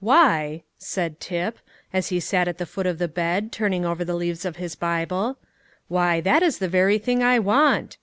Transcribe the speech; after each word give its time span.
"Why," 0.00 0.64
said 0.76 1.20
Tip, 1.20 1.58
as 1.90 2.08
he 2.08 2.20
sat 2.20 2.46
on 2.46 2.56
the 2.58 2.66
foot 2.66 2.84
of 2.84 2.98
the 2.98 3.08
bed, 3.08 3.50
turning 3.50 3.86
over 3.86 4.04
the 4.04 4.12
leaves 4.14 4.44
of 4.44 4.56
his 4.56 4.74
Bible, 4.76 5.38
"why, 5.88 6.20
that 6.20 6.42
is 6.42 6.58
the 6.58 6.68
very 6.68 6.98
thing 6.98 7.22
I 7.22 7.38
want. 7.38 7.96